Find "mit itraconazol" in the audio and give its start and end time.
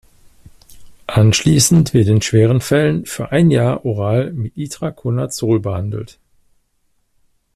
4.33-5.59